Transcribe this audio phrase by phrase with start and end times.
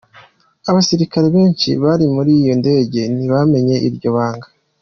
[0.69, 4.47] Abasirikare benshi bari muri iyo ndege ntibamenye iryo banga.